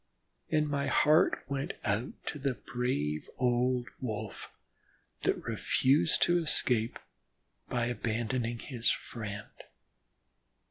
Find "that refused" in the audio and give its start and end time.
5.21-6.23